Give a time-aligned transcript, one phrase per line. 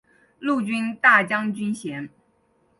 [0.39, 2.09] 陆军大将军衔。